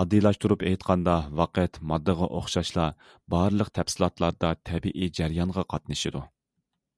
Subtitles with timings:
[0.00, 2.84] ئاددىيلاشتۇرۇپ ئېيتقاندا، ۋاقىت ماددىغا ئوخشاشلا،
[3.36, 6.26] بارلىق تەپسىلاتلاردا، تەبىئىي جەريانغا قاتنىشىدۇ.